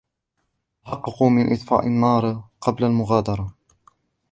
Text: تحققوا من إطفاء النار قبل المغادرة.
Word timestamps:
تحققوا 0.85 1.29
من 1.29 1.53
إطفاء 1.53 1.87
النار 1.87 2.43
قبل 2.61 2.83
المغادرة. 2.83 3.55